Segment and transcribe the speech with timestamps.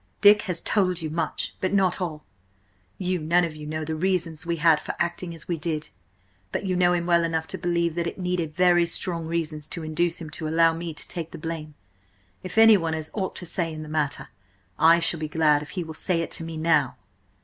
[0.19, 2.23] "Dick has told you much, but not all.
[2.97, 5.89] You none of you know the reasons we had for acting as we did.
[6.51, 9.83] But you know him well enough to believe that it needed very strong reasons to
[9.83, 11.75] induce him to allow me take the blame.
[12.41, 14.29] If anyone has aught to say in the matter,
[14.79, 16.95] I shall be glad if he will say it to me–now!"